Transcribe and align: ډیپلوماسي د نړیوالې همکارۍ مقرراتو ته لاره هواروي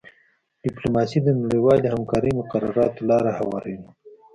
ډیپلوماسي 0.63 1.19
د 1.23 1.29
نړیوالې 1.41 1.87
همکارۍ 1.93 2.31
مقرراتو 2.39 2.95
ته 2.97 3.01
لاره 3.09 3.31
هواروي 3.39 3.79